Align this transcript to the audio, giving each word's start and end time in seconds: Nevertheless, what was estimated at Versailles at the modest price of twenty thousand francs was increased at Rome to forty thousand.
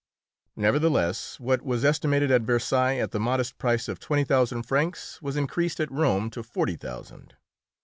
Nevertheless, 0.55 1.39
what 1.39 1.61
was 1.61 1.85
estimated 1.85 2.31
at 2.31 2.41
Versailles 2.41 2.97
at 2.97 3.11
the 3.11 3.19
modest 3.19 3.59
price 3.59 3.87
of 3.87 3.99
twenty 3.99 4.23
thousand 4.23 4.63
francs 4.63 5.21
was 5.21 5.35
increased 5.37 5.79
at 5.79 5.91
Rome 5.91 6.31
to 6.31 6.41
forty 6.41 6.75
thousand. 6.75 7.35